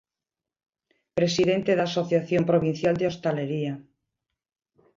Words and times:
Presidente 1.19 1.71
da 1.75 1.85
Asociación 1.89 2.43
provincial 2.51 2.95
de 2.97 3.07
Hostalería. 3.09 3.73